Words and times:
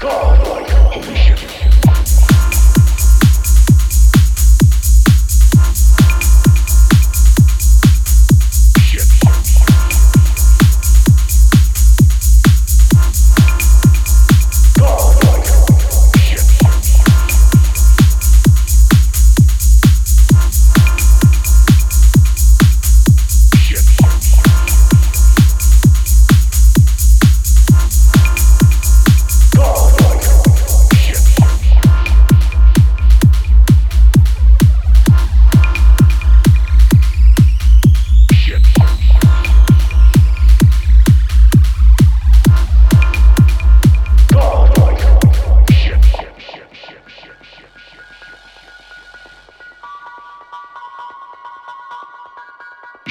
God. 0.00 0.37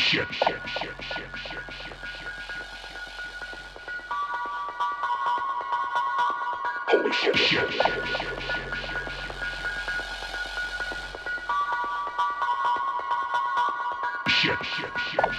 Shit. 0.07 0.25
shit, 0.31 0.55
shit, 0.67 0.91
shit, 1.01 1.27
shit. 1.43 1.63
Holy 6.87 7.11
shit. 7.11 7.35
shit. 7.35 7.69
Shit. 7.69 7.81
Shit. 14.29 14.53
Shit. 14.57 14.87
Shit. 14.87 15.33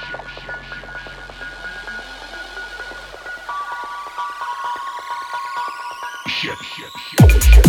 Shit. 6.28 6.58
Shit. 6.58 7.20
Holy 7.20 7.41
shit. 7.41 7.67